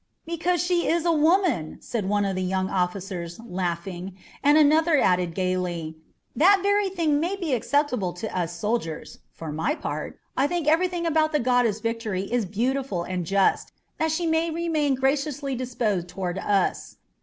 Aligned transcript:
"Because 0.25 0.63
she 0.63 0.87
is 0.87 1.05
a 1.05 1.11
woman," 1.11 1.77
said 1.79 2.09
one 2.09 2.25
of 2.25 2.35
the 2.35 2.41
young 2.41 2.71
officers, 2.71 3.39
laughing; 3.45 4.17
and 4.41 4.57
another 4.57 4.97
added 4.97 5.35
gaily: 5.35 5.95
"That 6.35 6.61
very 6.63 6.89
thing 6.89 7.19
may 7.19 7.35
be 7.35 7.53
acceptable 7.53 8.11
to 8.13 8.35
us 8.35 8.51
soldiers. 8.57 9.19
For 9.31 9.51
my 9.51 9.75
part, 9.75 10.17
I 10.35 10.47
think 10.47 10.67
everything 10.67 11.05
about 11.05 11.33
the 11.33 11.39
goddess 11.39 11.77
of 11.77 11.83
Victory 11.83 12.23
is 12.23 12.47
beautiful 12.47 13.03
and 13.03 13.27
just, 13.27 13.73
that 13.99 14.09
she 14.11 14.25
may 14.25 14.49
remain 14.49 14.95
graciously 14.95 15.53
disposed 15.53 16.07
toward 16.07 16.39
us. 16.39 16.97